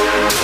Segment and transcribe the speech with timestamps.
[0.00, 0.39] Drive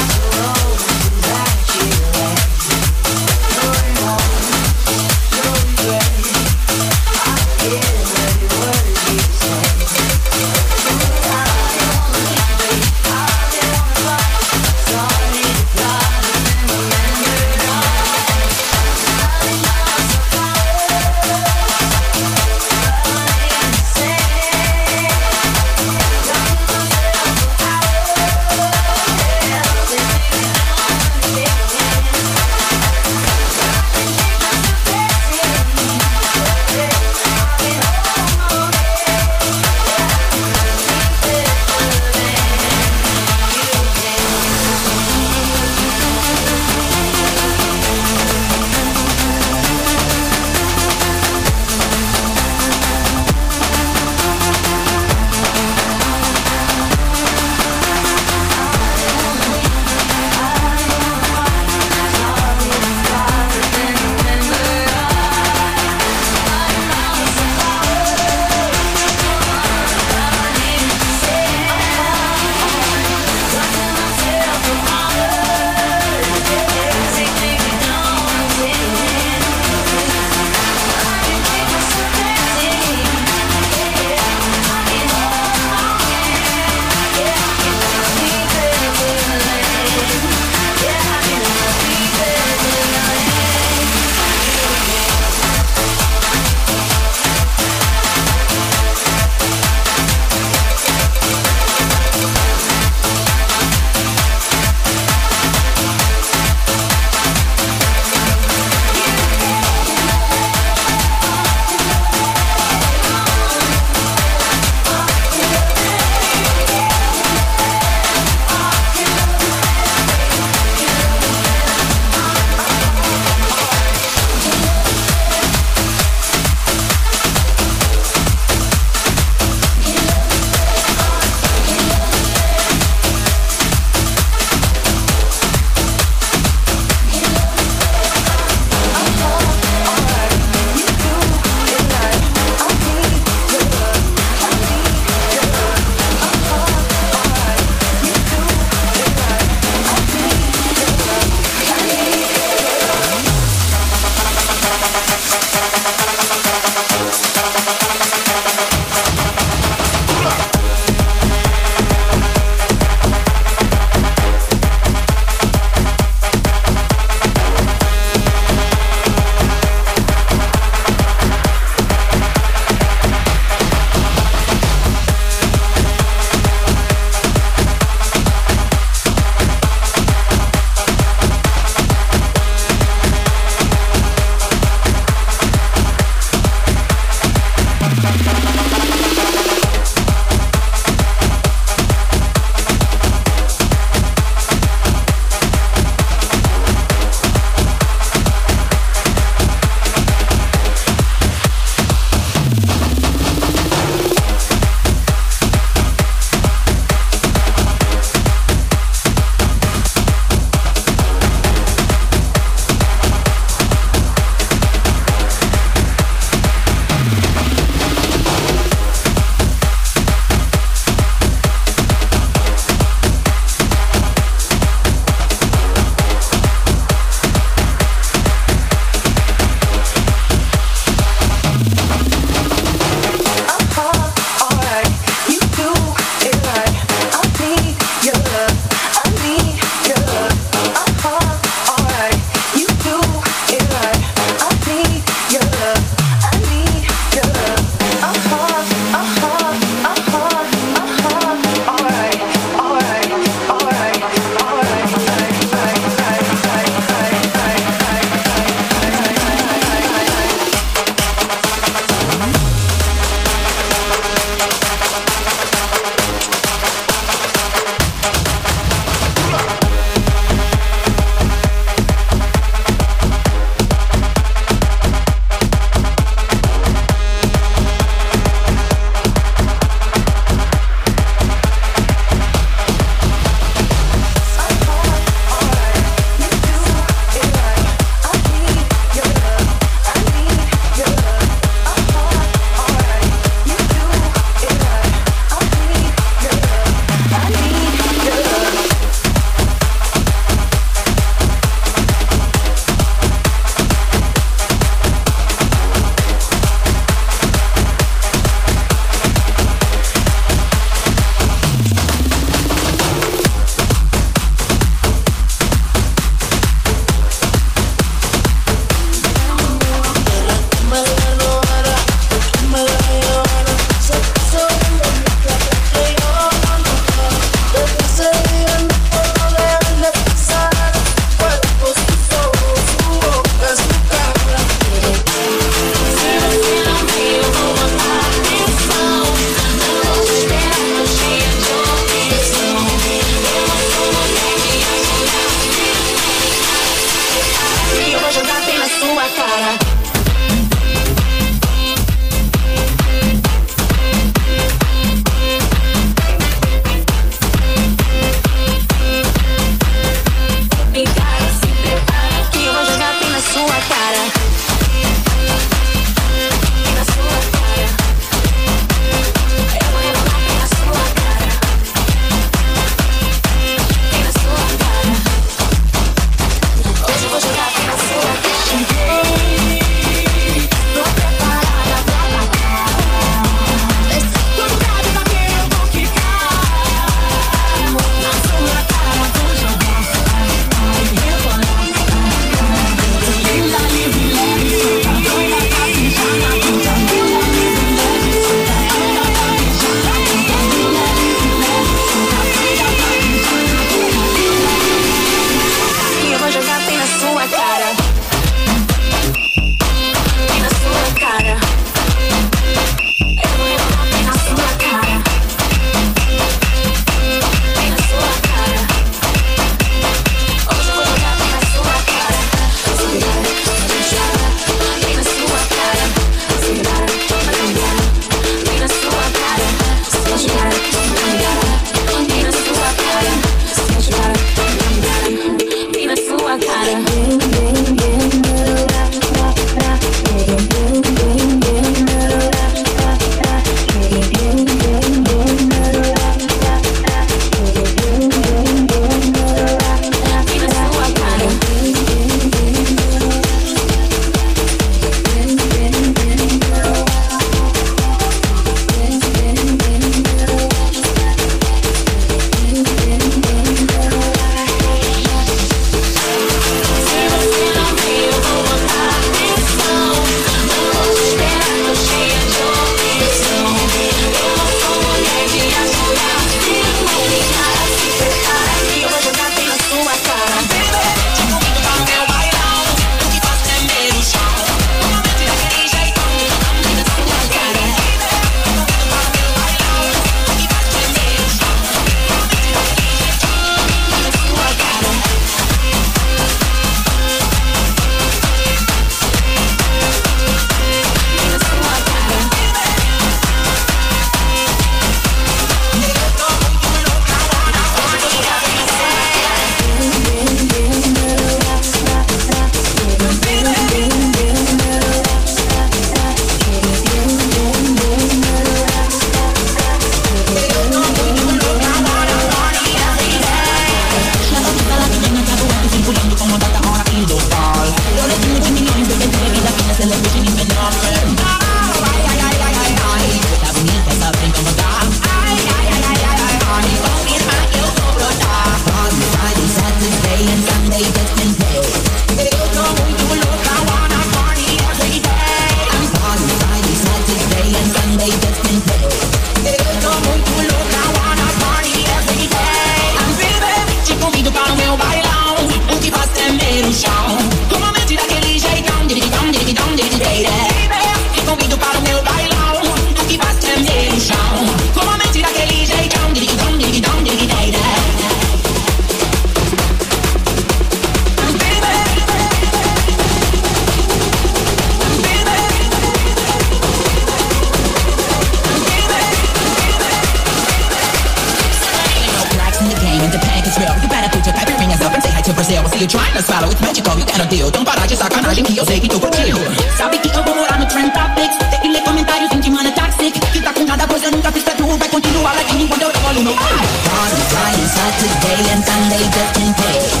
[586.81, 587.51] it's magical, you got.
[587.51, 589.37] Don't parar de sacanagem que eu sei que tu curtiu.
[589.77, 591.37] Sabe que eu vou morar no Trend Topics.
[591.49, 593.19] Tem que ler comentários em de mana toxic.
[593.19, 593.65] Que tá com
[594.11, 594.43] nunca fiz.
[594.77, 595.91] Vai continuar enquanto eu
[596.33, 596.33] rolo.
[596.33, 600.00] Party, Friday, Saturday and Sunday just in case.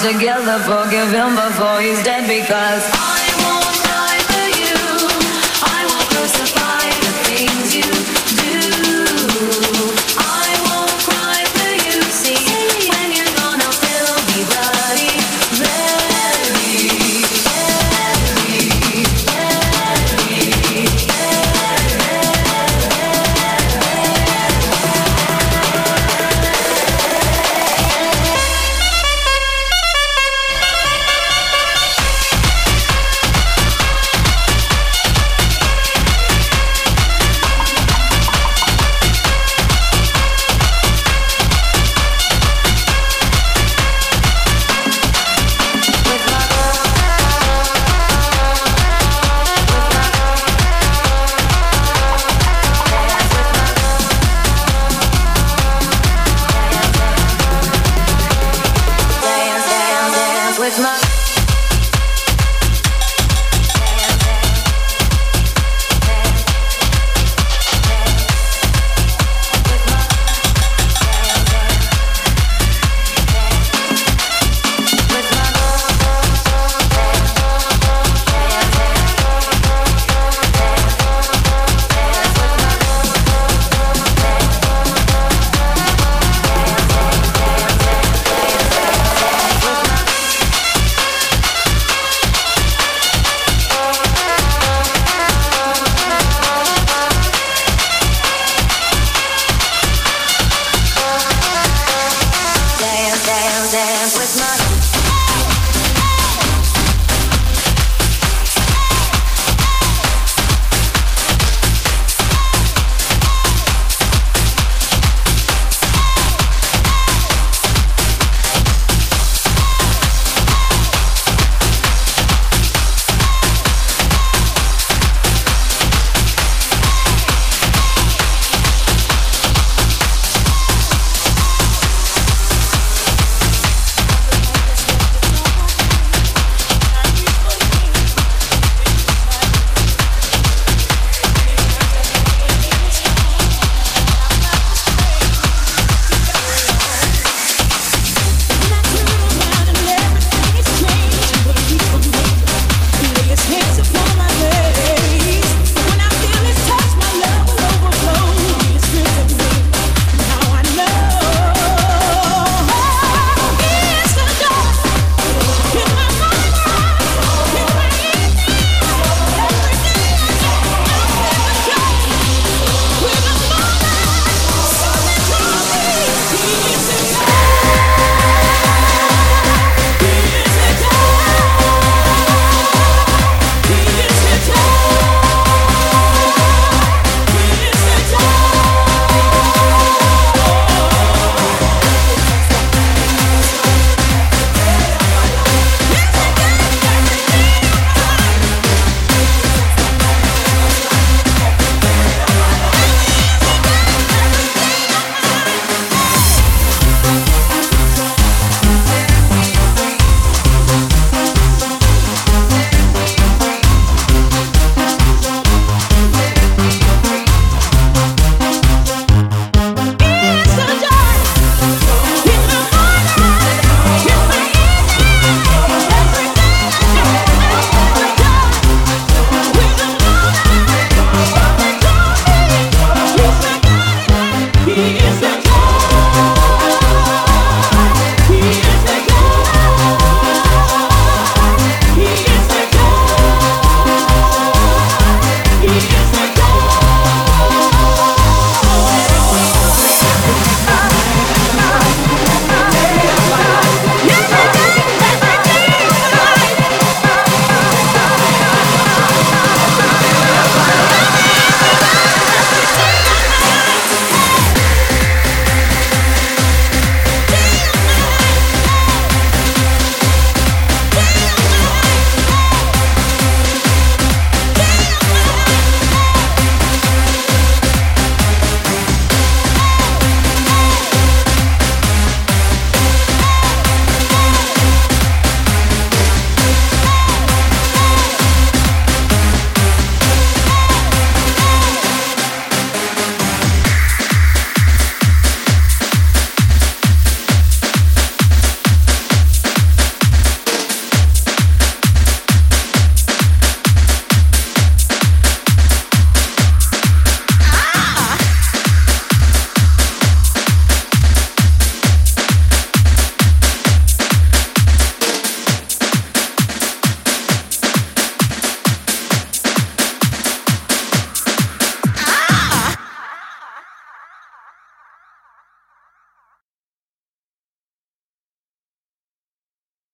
[0.00, 3.23] Together, forgive him before he's dead because.